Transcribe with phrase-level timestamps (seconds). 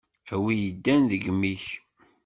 [0.35, 1.63] A wi iddan deg imi-k!